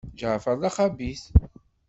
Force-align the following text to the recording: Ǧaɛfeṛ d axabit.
Ǧaɛfeṛ 0.19 0.55
d 0.61 0.63
axabit. 0.69 1.23